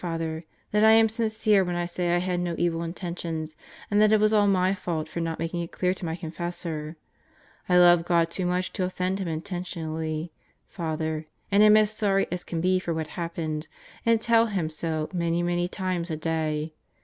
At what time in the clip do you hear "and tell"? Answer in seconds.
14.03-14.47